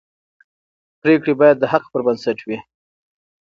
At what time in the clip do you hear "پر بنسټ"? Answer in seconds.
1.91-2.39